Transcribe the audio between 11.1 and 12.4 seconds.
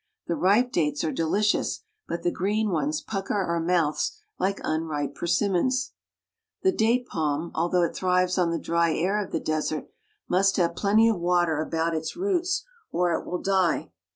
water about its